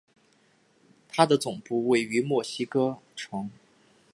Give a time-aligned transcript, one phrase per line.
[1.09, 3.51] 它的总部位于墨西哥城。